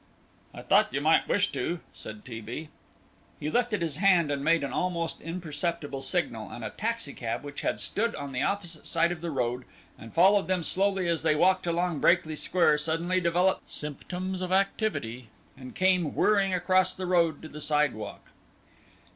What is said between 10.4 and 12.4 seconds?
them slowly as they walked along Brakely